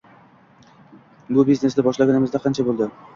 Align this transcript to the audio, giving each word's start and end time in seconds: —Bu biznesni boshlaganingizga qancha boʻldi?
—Bu 1.37 1.45
biznesni 1.49 1.85
boshlaganingizga 1.89 2.41
qancha 2.47 2.67
boʻldi? 2.71 2.89